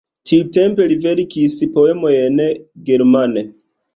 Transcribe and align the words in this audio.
Tiutempe 0.29 0.87
li 0.91 0.95
verkis 1.03 1.57
poemojn 1.75 2.41
germane. 2.89 3.45